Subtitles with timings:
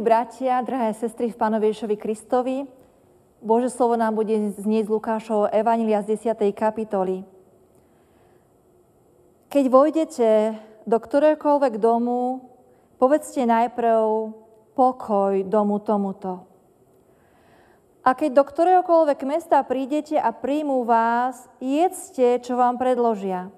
[0.00, 2.64] Drahí bratia, drahé sestry v Pánovi Ježovi Kristovi,
[3.44, 6.40] Bože slovo nám bude znieť z Lukášovho Evanília z 10.
[6.56, 7.28] kapitoly.
[9.52, 10.56] Keď vojdete
[10.88, 12.48] do ktoréhokoľvek domu,
[12.96, 14.32] povedzte najprv
[14.72, 16.48] pokoj domu tomuto.
[18.00, 23.52] A keď do ktoréhokoľvek mesta prídete a príjmú vás, jedzte, čo vám predložia.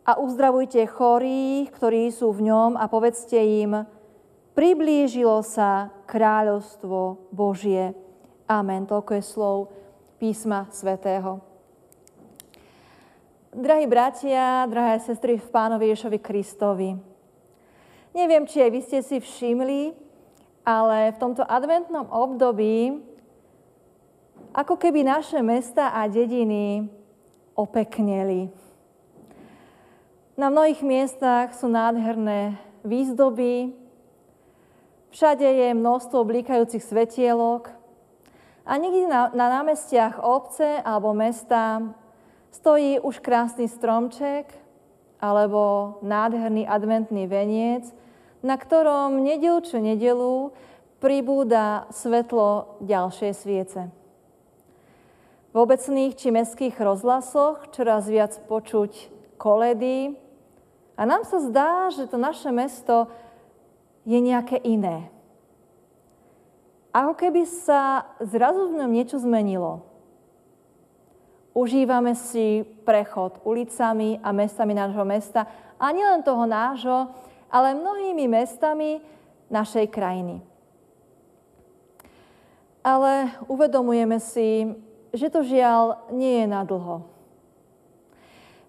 [0.00, 3.84] A uzdravujte chorých, ktorí sú v ňom a povedzte im,
[4.56, 7.92] priblížilo sa kráľovstvo Božie.
[8.48, 8.88] Amen.
[8.88, 9.56] Toľko je slov
[10.16, 11.44] písma svätého.
[13.52, 16.96] Drahí bratia, drahé sestry v Pánovi Ješovi Kristovi,
[18.16, 19.92] neviem, či aj vy ste si všimli,
[20.64, 23.00] ale v tomto adventnom období
[24.56, 26.88] ako keby naše mesta a dediny
[27.56, 28.48] opekneli.
[30.36, 33.85] Na mnohých miestach sú nádherné výzdoby,
[35.16, 37.72] Všade je množstvo blikajúcich svetielok
[38.68, 41.88] a nikdy na, na námestiach obce alebo mesta
[42.52, 44.52] stojí už krásny stromček
[45.16, 47.88] alebo nádherný adventný veniec,
[48.44, 50.52] na ktorom nedelu čo nedelu
[51.00, 53.88] pribúda svetlo ďalšie sviece.
[55.48, 59.08] V obecných či mestských rozhlasoch čoraz viac počuť
[59.40, 60.12] koledy
[61.00, 63.08] a nám sa zdá, že to naše mesto
[64.06, 65.10] je nejaké iné.
[66.94, 69.84] Ako keby sa zrazu v ňom niečo zmenilo.
[71.52, 75.44] Užívame si prechod ulicami a mestami nášho mesta
[75.76, 77.12] a nielen toho nášho,
[77.52, 79.02] ale mnohými mestami
[79.52, 80.40] našej krajiny.
[82.86, 84.70] Ale uvedomujeme si,
[85.10, 87.02] že to žiaľ nie je na dlho.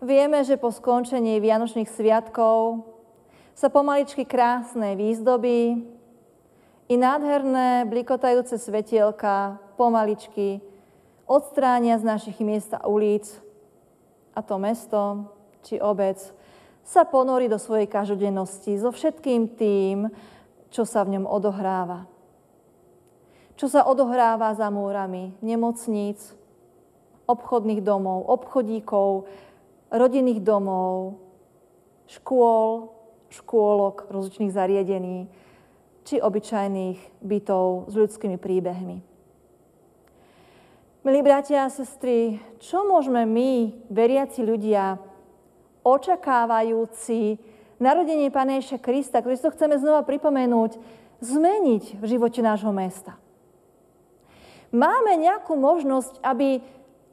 [0.01, 2.85] Vieme, že po skončení Vianočných sviatkov
[3.57, 5.81] sa pomaličky krásne výzdoby
[6.85, 10.62] i nádherné blikotajúce svetielka pomaličky
[11.25, 13.25] odstránia z našich miest a ulic
[14.38, 15.01] a to mesto
[15.66, 16.22] či obec
[16.85, 20.13] sa ponorí do svojej každodennosti so všetkým tým,
[20.69, 22.06] čo sa v ňom odohráva.
[23.57, 26.38] Čo sa odohráva za múrami nemocníc,
[27.25, 29.25] obchodných domov, obchodíkov,
[29.90, 31.17] rodinných domov,
[32.06, 32.97] škôl,
[33.29, 35.27] škôlok, rozličných zariadení,
[36.07, 39.03] či obyčajných bytov s ľudskými príbehmi.
[41.03, 44.99] Milí bratia a sestry, čo môžeme my, veriaci ľudia,
[45.87, 47.39] očakávajúci
[47.79, 50.75] narodenie Pána Ježa Krista, ktorý to chceme znova pripomenúť,
[51.23, 53.16] zmeniť v živote nášho mesta?
[54.75, 56.59] Máme nejakú možnosť, aby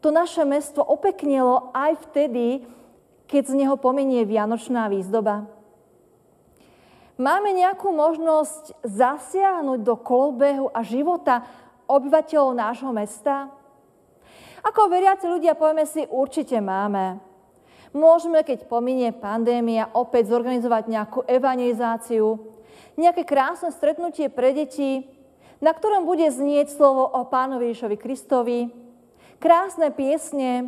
[0.03, 2.67] to naše mesto opeknelo aj vtedy,
[3.31, 5.47] keď z neho pomenie Vianočná výzdoba?
[7.15, 11.47] Máme nejakú možnosť zasiahnuť do kolobehu a života
[11.87, 13.55] obyvateľov nášho mesta?
[14.67, 17.23] Ako veriaci ľudia povieme si, určite máme.
[17.95, 22.51] Môžeme, keď pominie pandémia, opäť zorganizovať nejakú evangelizáciu,
[22.99, 25.07] nejaké krásne stretnutie pre deti,
[25.63, 28.75] na ktorom bude znieť slovo o Pánovi Ježovi Kristovi,
[29.39, 30.67] krásne piesne,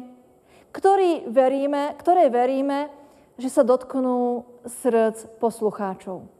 [0.71, 2.87] ktorý veríme, ktoré veríme,
[3.35, 6.36] že sa dotknú srdc poslucháčov.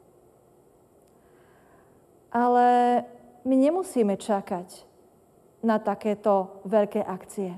[2.37, 3.01] Ale
[3.49, 4.85] my nemusíme čakať
[5.65, 7.57] na takéto veľké akcie.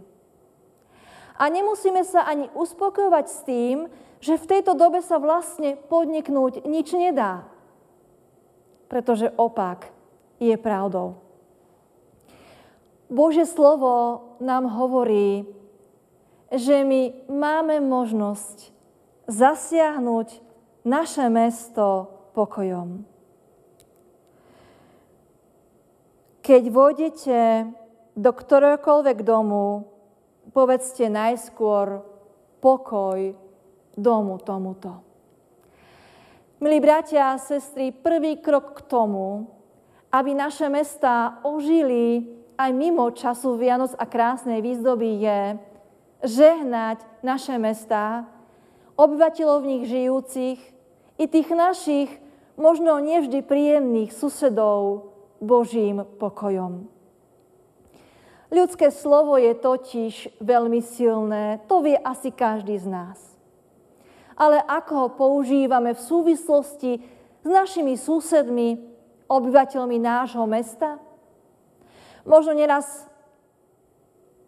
[1.35, 3.77] A nemusíme sa ani uspokojovať s tým,
[4.23, 7.47] že v tejto dobe sa vlastne podniknúť nič nedá.
[8.87, 9.91] Pretože opak
[10.39, 11.19] je pravdou.
[13.11, 15.49] Bože slovo nám hovorí,
[16.53, 18.73] že my máme možnosť
[19.29, 20.29] zasiahnuť
[20.85, 23.18] naše mesto pokojom.
[26.49, 27.69] Keď vôjdete
[28.17, 29.85] do ktoréhokoľvek domu,
[30.57, 32.01] povedzte najskôr
[32.65, 33.37] pokoj
[33.93, 34.97] domu tomuto.
[36.57, 39.45] Milí bratia a sestry, prvý krok k tomu,
[40.09, 42.25] aby naše mesta ožili
[42.57, 45.41] aj mimo času Vianoc a krásnej výzdoby je
[46.25, 48.25] žehnať naše mesta,
[48.97, 50.59] obyvateľov v nich žijúcich
[51.21, 52.09] i tých našich
[52.57, 56.91] možno nevždy príjemných susedov, Božím pokojom.
[58.49, 63.19] Ľudské slovo je totiž veľmi silné, to vie asi každý z nás.
[64.39, 66.93] Ale ako ho používame v súvislosti
[67.45, 68.81] s našimi susedmi,
[69.29, 70.97] obyvateľmi nášho mesta?
[72.25, 73.05] Možno neraz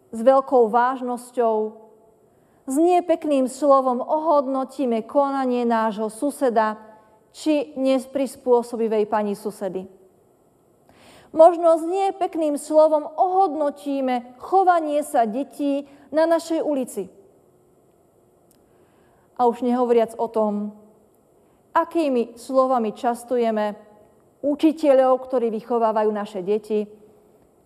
[0.09, 1.55] s veľkou vážnosťou,
[2.65, 6.77] s nepekným slovom ohodnotíme konanie nášho suseda
[7.35, 10.00] či nesprispôsobivej pani susedy.
[11.31, 17.07] Možno s nie pekným slovom ohodnotíme chovanie sa detí na našej ulici.
[19.39, 20.75] A už nehovoriac o tom,
[21.71, 23.79] akými slovami častujeme
[24.43, 26.83] učiteľov, ktorí vychovávajú naše deti,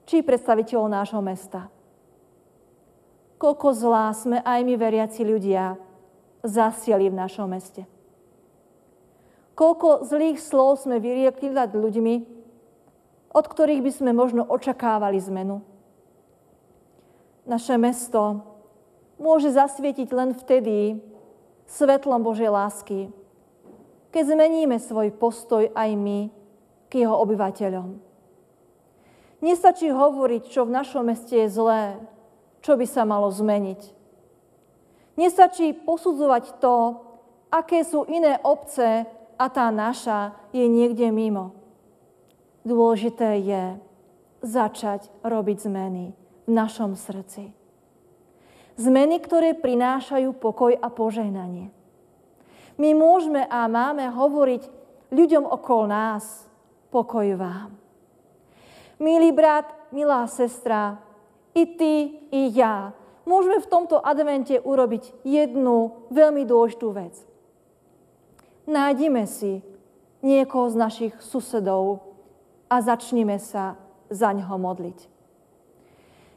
[0.05, 1.65] či predstaviteľov nášho mesta.
[3.41, 5.73] Koľko zlá sme aj my veriaci ľudia
[6.45, 7.89] zasiali v našom meste.
[9.57, 12.34] Koľko zlých slov sme vyriekli nad ľuďmi,
[13.35, 15.59] od ktorých by sme možno očakávali zmenu.
[17.43, 18.39] Naše mesto
[19.19, 21.03] môže zasvietiť len vtedy
[21.67, 23.11] svetlom Božej lásky,
[24.15, 26.31] keď zmeníme svoj postoj aj my
[26.87, 27.99] k jeho obyvateľom.
[29.43, 31.99] Nestačí hovoriť, čo v našom meste je zlé,
[32.63, 33.91] čo by sa malo zmeniť.
[35.19, 37.03] Nestačí posudzovať to,
[37.51, 39.03] aké sú iné obce
[39.35, 41.64] a tá naša je niekde mimo.
[42.65, 43.63] Dôležité je
[44.41, 47.53] začať robiť zmeny v našom srdci.
[48.75, 51.69] Zmeny, ktoré prinášajú pokoj a požehnanie.
[52.75, 54.67] My môžeme a máme hovoriť
[55.13, 56.49] ľuďom okolo nás,
[56.91, 57.71] pokoj vám.
[58.99, 60.99] Milý brat, milá sestra,
[61.55, 62.91] i ty, i ja
[63.23, 67.15] môžeme v tomto advente urobiť jednu veľmi dôležitú vec.
[68.65, 69.63] Nájdime si
[70.19, 72.14] niekoho z našich susedov
[72.69, 73.77] a začnime sa
[74.09, 74.99] za neho modliť.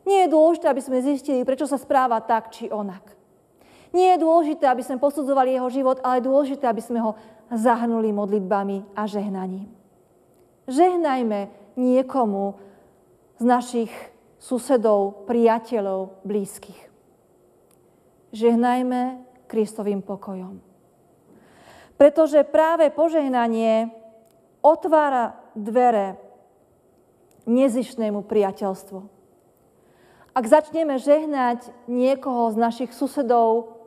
[0.09, 3.05] Nie je dôležité, aby sme zistili, prečo sa správa tak či onak.
[3.93, 7.17] Nie je dôležité, aby sme posudzovali jeho život, ale je dôležité, aby sme ho
[7.53, 9.69] zahrnuli modlitbami a žehnaním.
[10.69, 12.61] Žehnajme niekomu
[13.41, 13.93] z našich
[14.37, 16.89] susedov, priateľov, blízkych.
[18.33, 20.61] Žehnajme Kristovým pokojom.
[21.97, 23.89] Pretože práve požehnanie
[24.61, 26.21] otvára dvere
[27.49, 29.01] nezišnému priateľstvu.
[30.37, 33.81] Ak začneme žehnať niekoho z našich susedov,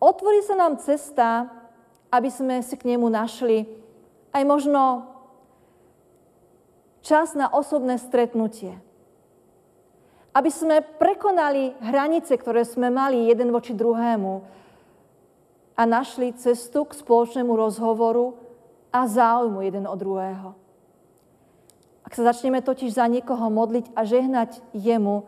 [0.00, 1.50] otvorí sa nám cesta,
[2.08, 3.66] aby sme si k nemu našli
[4.32, 5.10] aj možno
[7.04, 8.80] čas na osobné stretnutie.
[10.32, 14.32] Aby sme prekonali hranice, ktoré sme mali jeden voči druhému
[15.74, 18.34] a našli cestu k spoločnému rozhovoru
[18.94, 20.63] a záujmu jeden od druhého.
[22.14, 25.26] Sa začneme totiž za niekoho modliť a žehnať jemu,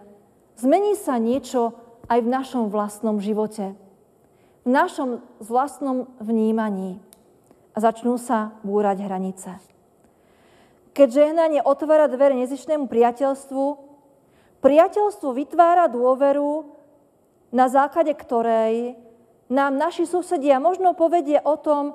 [0.55, 1.75] zmení sa niečo
[2.07, 3.75] aj v našom vlastnom živote
[4.67, 6.99] v našom vlastnom vnímaní
[7.71, 9.63] a začnú sa búrať hranice.
[10.91, 13.65] Keď žehnanie otvára dvere nezišnému priateľstvu,
[14.59, 16.67] priateľstvo vytvára dôveru,
[17.55, 18.99] na základe ktorej
[19.47, 21.95] nám naši susedia možno povedie o tom,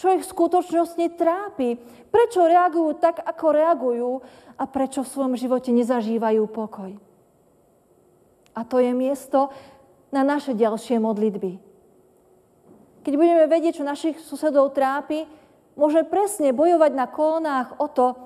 [0.00, 1.76] čo ich v skutočnosti trápi,
[2.08, 4.10] prečo reagujú tak, ako reagujú
[4.56, 6.96] a prečo v svojom živote nezažívajú pokoj.
[8.56, 9.52] A to je miesto
[10.08, 11.60] na naše ďalšie modlitby.
[13.04, 15.28] Keď budeme vedieť, čo našich susedov trápi,
[15.76, 18.16] môžeme presne bojovať na kolonách o to,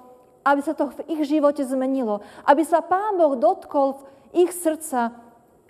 [0.46, 2.22] aby sa to v ich živote zmenilo.
[2.46, 5.10] Aby sa Pán Boh dotkol v ich srdca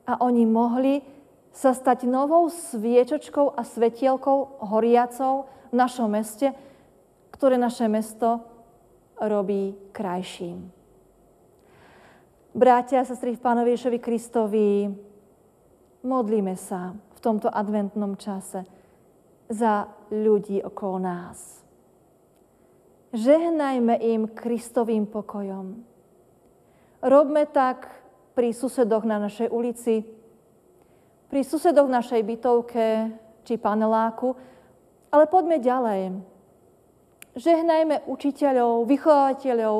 [0.04, 1.00] a oni mohli
[1.54, 6.50] sa stať novou sviečočkou a svetielkou horiacou v našom meste,
[7.30, 8.42] ktoré naše mesto
[9.22, 10.66] robí krajším.
[12.54, 14.90] Brátia a sestry v Pánovi Ježovi Kristovi,
[16.02, 18.66] modlíme sa v tomto adventnom čase
[19.50, 21.62] za ľudí okolo nás.
[23.14, 25.86] Žehnajme im Kristovým pokojom.
[26.98, 27.90] Robme tak
[28.34, 30.02] pri susedoch na našej ulici,
[31.28, 32.84] pri susedoch v našej bytovke
[33.44, 34.36] či paneláku,
[35.12, 36.02] ale poďme ďalej.
[37.34, 39.76] Žehnajme učiteľov, vychovateľov,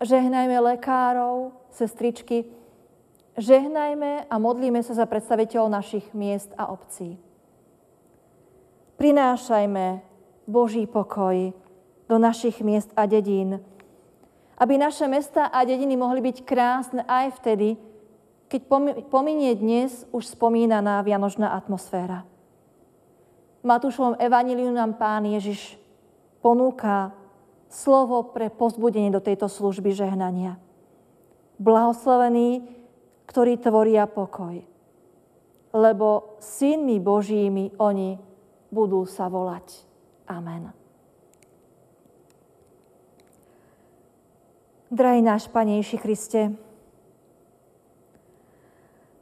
[0.00, 2.48] žehnajme lekárov, sestričky,
[3.36, 7.20] žehnajme a modlíme sa za predstaviteľov našich miest a obcí
[8.96, 10.00] prinášajme
[10.48, 11.52] Boží pokoj
[12.08, 13.60] do našich miest a dedín,
[14.56, 17.76] aby naše mesta a dediny mohli byť krásne aj vtedy,
[18.46, 18.60] keď
[19.10, 22.22] pominie dnes už spomínaná vianočná atmosféra.
[23.66, 25.74] Matúšovom evaníliu nám Pán Ježiš
[26.38, 27.10] ponúka
[27.66, 30.54] slovo pre pozbudenie do tejto služby žehnania.
[31.58, 32.62] Blahoslavení,
[33.26, 34.62] ktorí tvoria pokoj,
[35.74, 38.14] lebo synmi Božími oni
[38.70, 39.82] budú sa volať.
[40.30, 40.70] Amen.
[44.86, 46.54] Drahý náš Panejší Kriste,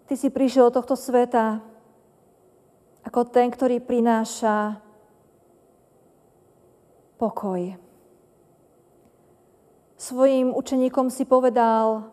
[0.05, 1.65] Ty si prišiel do tohto sveta
[3.05, 4.81] ako ten, ktorý prináša
[7.17, 7.77] pokoj.
[9.97, 12.13] Svojim učeníkom si povedal,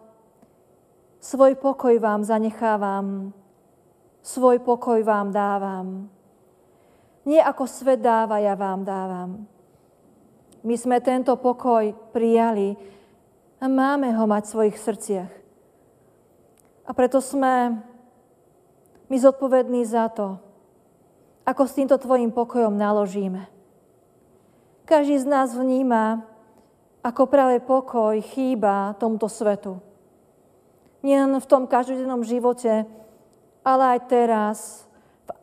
[1.19, 3.35] svoj pokoj vám zanechávam,
[4.23, 6.07] svoj pokoj vám dávam.
[7.27, 9.45] Nie ako svet dáva, ja vám dávam.
[10.61, 12.77] My sme tento pokoj prijali
[13.59, 15.40] a máme ho mať v svojich srdciach.
[16.91, 17.79] A preto sme
[19.07, 20.35] my zodpovední za to,
[21.47, 23.47] ako s týmto tvojim pokojom naložíme.
[24.83, 26.27] Každý z nás vníma,
[26.99, 29.79] ako práve pokoj chýba tomuto svetu.
[30.99, 32.83] Nie len v tom každodennom živote,
[33.63, 34.83] ale aj teraz,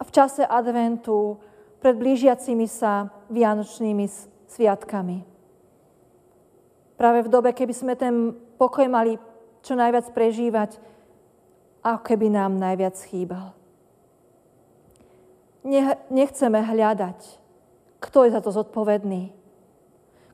[0.05, 1.41] v čase adventu,
[1.81, 4.05] pred blížiacimi sa vianočnými
[4.53, 5.25] sviatkami.
[7.01, 9.17] Práve v dobe, keby sme ten pokoj mali
[9.65, 10.77] čo najviac prežívať,
[11.83, 13.55] ako keby nám najviac chýbal.
[16.09, 17.19] Nechceme hľadať,
[18.01, 19.35] kto je za to zodpovedný.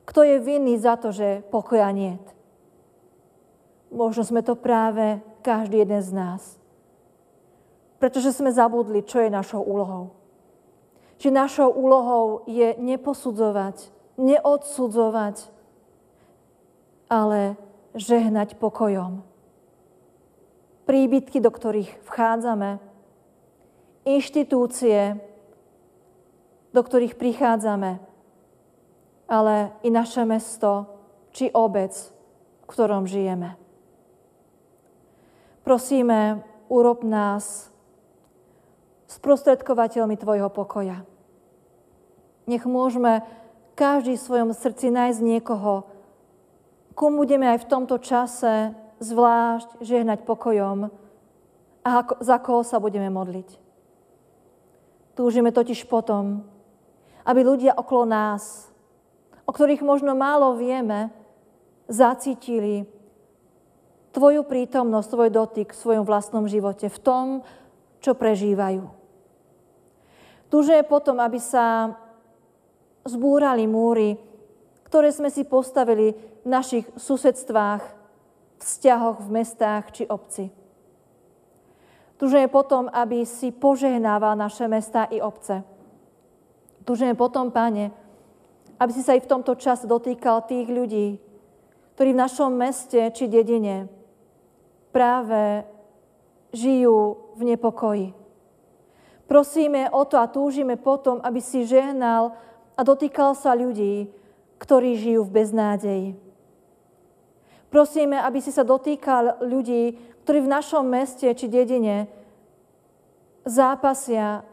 [0.05, 2.15] Kto je vinný za to, že pokoja nie?
[3.89, 6.41] Možno sme to práve každý jeden z nás.
[7.97, 10.13] Pretože sme zabudli, čo je našou úlohou.
[11.17, 15.49] Že našou úlohou je neposudzovať, neodsudzovať,
[17.09, 17.57] ale
[17.97, 19.25] žehnať pokojom.
[20.85, 22.77] Príbytky, do ktorých vchádzame,
[24.05, 25.17] inštitúcie,
[26.69, 27.97] do ktorých prichádzame,
[29.25, 30.85] ale i naše mesto
[31.33, 31.91] či obec,
[32.61, 33.57] v ktorom žijeme.
[35.65, 37.73] Prosíme, urob nás
[39.09, 41.01] sprostredkovateľmi Tvojho pokoja.
[42.45, 43.25] Nech môžeme
[43.73, 45.89] každý v svojom srdci nájsť niekoho,
[46.93, 50.91] komu budeme aj v tomto čase zvlášť žehnať pokojom
[51.85, 53.49] a za koho sa budeme modliť.
[55.15, 56.43] Túžime totiž potom,
[57.23, 58.75] aby ľudia okolo nás
[59.45, 61.13] o ktorých možno málo vieme,
[61.85, 62.89] zacítili
[64.09, 67.25] tvoju prítomnosť, tvoj dotyk v svojom vlastnom živote, v tom,
[68.01, 68.89] čo prežívajú.
[70.49, 71.93] Túže je potom, aby sa
[73.05, 74.17] zbúrali múry,
[74.89, 78.04] ktoré sme si postavili v našich susedstvách,
[78.59, 80.51] vzťahoch v mestách či obci.
[82.15, 85.63] Túžime potom, aby si požehnával naše mesta i obce.
[86.87, 87.91] Túžime potom, Pane,
[88.79, 91.19] aby si sa aj v tomto čase dotýkal tých ľudí,
[91.95, 93.91] ktorí v našom meste či dedine
[94.95, 95.67] práve
[96.55, 98.07] žijú v nepokoji.
[99.27, 102.31] Prosíme o to a túžime potom, aby si žehnal
[102.77, 104.07] a dotýkal sa ľudí,
[104.61, 106.07] ktorí žijú v beznádeji.
[107.75, 112.07] Prosíme, aby si sa dotýkal ľudí, ktorí v našom meste či dedine
[113.43, 114.47] zápasia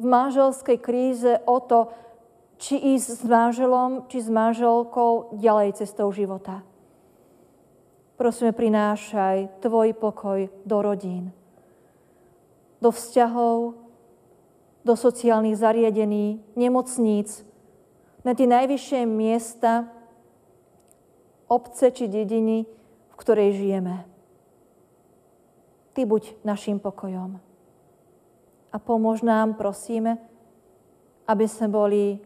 [0.00, 1.92] v manželskej kríze o to,
[2.56, 6.64] či ísť s manželom, či s manželkou ďalej cestou života.
[8.16, 11.36] Prosíme, prinášaj Tvoj pokoj do rodín,
[12.80, 13.76] do vzťahov,
[14.88, 17.44] do sociálnych zariadení, nemocníc,
[18.24, 19.92] na tie najvyššie miesta,
[21.46, 22.66] obce či dediny,
[23.10, 24.06] v ktorej žijeme.
[25.94, 27.40] Ty buď našim pokojom.
[28.74, 30.20] A pomôž nám, prosíme,
[31.24, 32.20] aby sme boli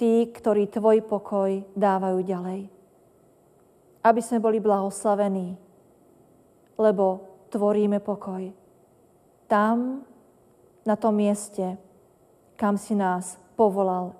[0.00, 2.60] tí, ktorí Tvoj pokoj dávajú ďalej.
[4.02, 5.54] Aby sme boli blahoslavení,
[6.80, 7.20] lebo
[7.52, 8.50] tvoríme pokoj.
[9.46, 10.02] Tam,
[10.82, 11.76] na tom mieste,
[12.56, 14.16] kam si nás povolal.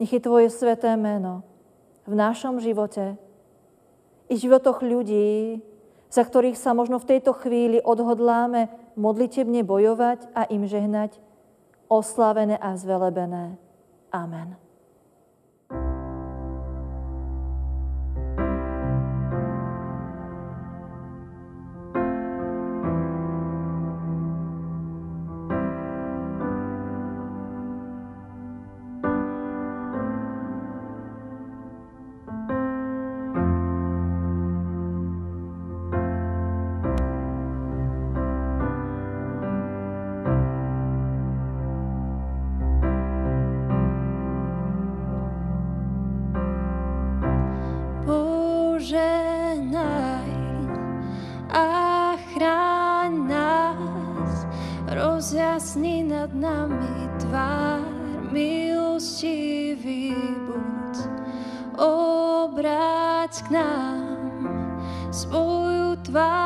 [0.00, 1.51] Nech je Tvoje sveté meno
[2.06, 3.18] v našom živote
[4.30, 5.60] i životoch ľudí,
[6.12, 11.16] za ktorých sa možno v tejto chvíli odhodláme modlitebne bojovať a im žehnať,
[11.88, 13.56] oslavené a zvelebené.
[14.12, 14.61] Amen.
[62.62, 64.06] Obráť k nám
[65.10, 66.41] svoju tvár,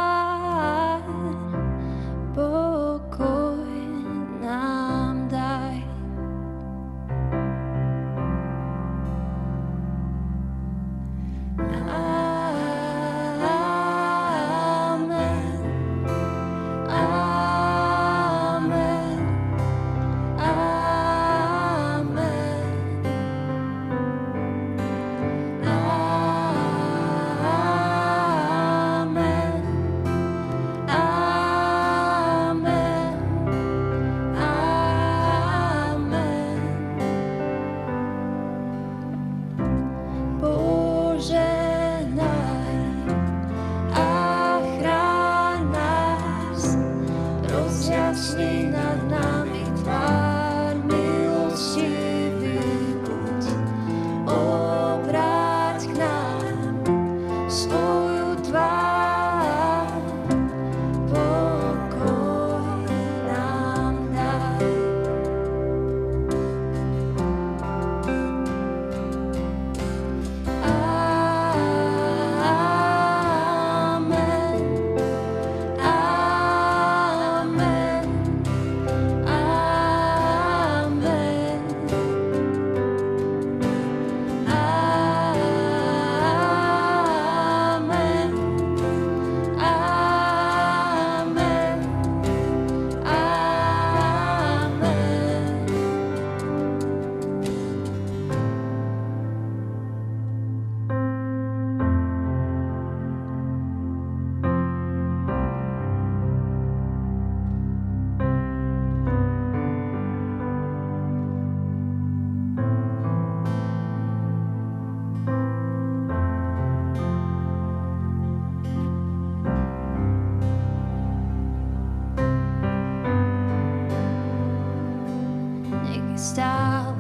[126.17, 126.97] stále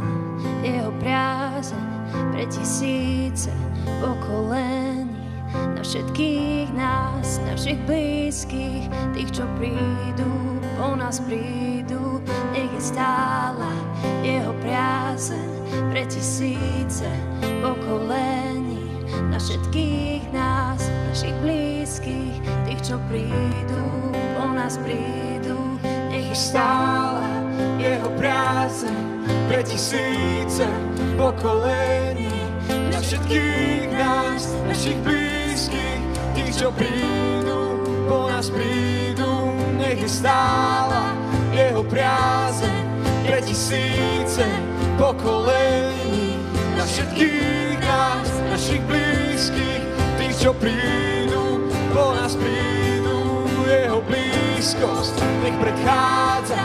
[0.61, 1.89] jeho priazeň
[2.37, 3.51] pre tisíce
[4.05, 5.17] pokolení
[5.73, 8.85] na všetkých nás, na všich blízkych,
[9.17, 12.21] tých, čo prídu, po nás prídu.
[12.53, 13.73] Nech je stála
[14.21, 15.49] jeho priazeň
[15.89, 17.09] pre tisíce
[17.65, 18.85] pokolení
[19.33, 22.37] na všetkých nás, našich blízkych,
[22.69, 25.81] tých, čo prídu, po nás prídu.
[26.13, 27.06] Nech je stála
[28.27, 28.87] práce
[29.47, 30.67] pre tisíce
[31.15, 32.35] pokolení.
[32.91, 36.03] Na všetkých nás, našich blízkych,
[36.35, 41.15] tých, čo prídu, po nás prídu, nech je stála
[41.55, 42.67] jeho práce
[43.23, 44.43] pre tisíce
[44.99, 46.43] pokolení.
[46.75, 49.83] Na všetkých nás, našich blízkych,
[50.19, 55.15] tých, čo prídu, po nás prídu, jeho blízkosť
[55.47, 56.59] nech predchádza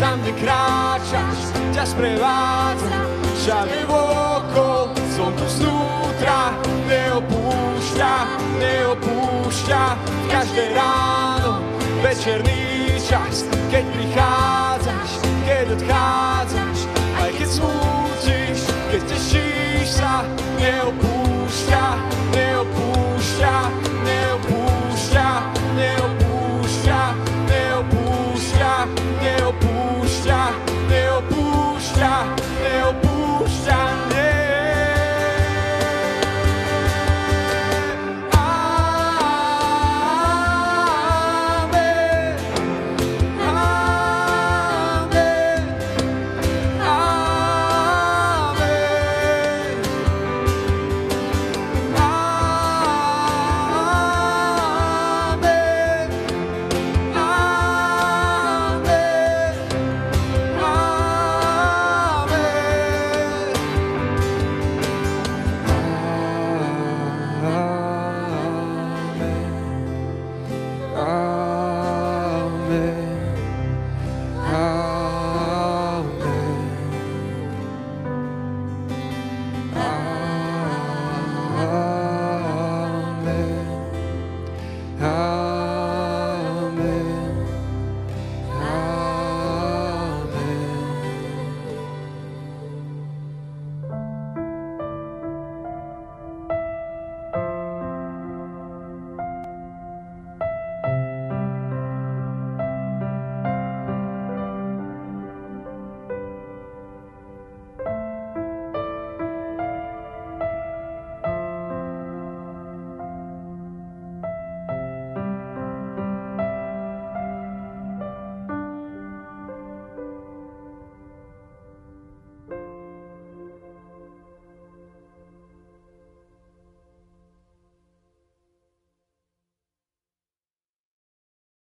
[0.00, 1.38] tam, kde kráčaš,
[1.72, 2.98] ťa sprevádza
[3.36, 6.52] všade vokol, som tu znútra,
[6.90, 8.12] neopúšťa,
[8.58, 9.82] neopúšťa,
[10.28, 11.62] každé ráno,
[12.02, 15.10] večerný čas, keď prichádzaš,
[15.46, 16.75] keď odchádzaš,